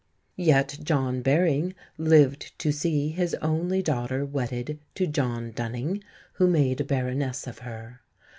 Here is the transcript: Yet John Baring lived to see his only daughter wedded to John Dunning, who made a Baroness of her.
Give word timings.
Yet 0.41 0.79
John 0.81 1.21
Baring 1.21 1.75
lived 1.95 2.57
to 2.57 2.71
see 2.71 3.09
his 3.09 3.35
only 3.35 3.83
daughter 3.83 4.25
wedded 4.25 4.79
to 4.95 5.05
John 5.05 5.51
Dunning, 5.51 6.03
who 6.37 6.47
made 6.47 6.81
a 6.81 6.83
Baroness 6.83 7.45
of 7.45 7.59
her. 7.59 8.01